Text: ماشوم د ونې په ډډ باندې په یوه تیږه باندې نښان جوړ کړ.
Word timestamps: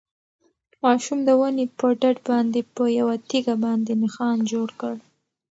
ماشوم 0.83 1.19
د 1.27 1.29
ونې 1.39 1.65
په 1.79 1.87
ډډ 2.01 2.17
باندې 2.29 2.59
په 2.75 2.83
یوه 2.99 3.15
تیږه 3.29 3.55
باندې 3.65 3.91
نښان 4.01 4.37
جوړ 4.51 4.67
کړ. 4.81 4.95